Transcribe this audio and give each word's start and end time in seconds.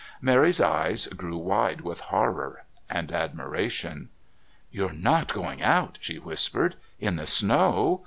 Mary's 0.19 0.59
eyes 0.59 1.05
grew 1.09 1.37
wide 1.37 1.81
with 1.81 1.99
horror 1.99 2.63
and 2.89 3.11
admiration. 3.11 4.09
"You're 4.71 4.93
not 4.93 5.31
going 5.31 5.61
out," 5.61 5.99
she 6.01 6.17
whispered. 6.17 6.75
"In 6.99 7.17
the 7.17 7.27
snow. 7.27 7.99